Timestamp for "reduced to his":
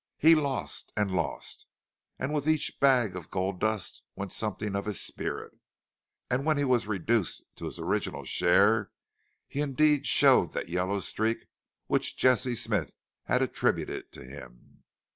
6.87-7.77